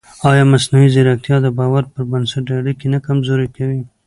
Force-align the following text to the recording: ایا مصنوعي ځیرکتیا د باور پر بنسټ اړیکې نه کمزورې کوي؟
ایا 0.29 0.43
مصنوعي 0.53 0.89
ځیرکتیا 0.93 1.37
د 1.41 1.47
باور 1.57 1.83
پر 1.93 2.03
بنسټ 2.11 2.45
اړیکې 2.59 2.87
نه 2.93 2.99
کمزورې 3.07 3.47
کوي؟ 3.55 3.81